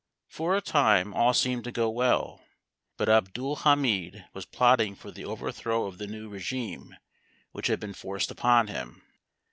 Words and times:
For 0.29 0.57
a 0.57 0.61
time 0.61 1.13
all 1.13 1.31
seemed 1.31 1.63
to 1.65 1.71
go 1.71 1.87
well, 1.87 2.41
but 2.97 3.07
Abdul 3.07 3.57
Hamid 3.57 4.25
was 4.33 4.47
plotting 4.47 4.95
for 4.95 5.11
the 5.11 5.25
overthrow 5.25 5.85
of 5.85 5.99
the 5.99 6.07
new 6.07 6.27
régimé 6.27 6.93
which 7.51 7.67
had 7.67 7.79
been 7.79 7.93
forced 7.93 8.31
upon 8.31 8.65
him. 8.65 9.03